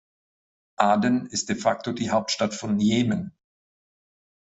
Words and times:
Aden 0.79 1.27
ist 1.27 1.49
de 1.49 1.55
facto 1.55 1.91
die 1.91 2.09
Hauptstadt 2.09 2.55
von 2.55 2.79
Jemen. 2.79 3.37